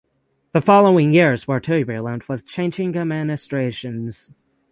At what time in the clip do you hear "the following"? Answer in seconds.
0.53-1.13